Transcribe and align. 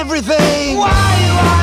everything. 0.00 0.78
Why. 0.78 1.59